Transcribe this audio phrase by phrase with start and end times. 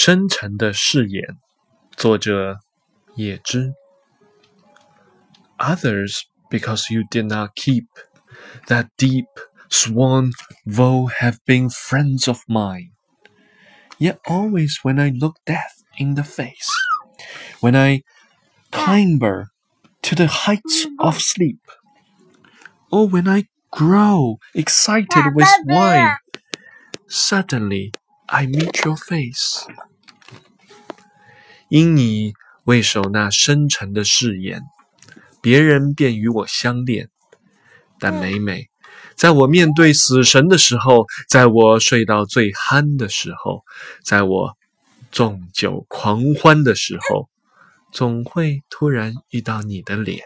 [0.00, 1.40] 深沉的誓言，
[1.96, 2.60] 作者
[3.16, 3.74] 叶芝。
[5.58, 7.86] Others, because you did not keep
[8.68, 9.26] that deep
[9.68, 10.30] sworn
[10.64, 12.92] vow, have been friends of mine.
[13.98, 16.70] Yet always, when I look death in the face,
[17.58, 18.02] when I
[18.70, 19.48] clamber
[20.02, 21.58] to the heights of sleep,
[22.92, 26.18] or when I grow excited with wine,
[27.08, 27.90] suddenly
[28.28, 29.66] I meet your face.
[31.68, 32.32] 因你
[32.64, 34.62] 未守那深沉的誓言，
[35.40, 37.08] 别人便与我相恋。
[37.98, 38.68] 但每每
[39.14, 43.64] 在我面对死神的时候，在我睡到最酣的时候，
[44.04, 44.56] 在我
[45.10, 47.28] 纵酒狂欢的时候，
[47.92, 50.22] 总会突然遇到你的脸。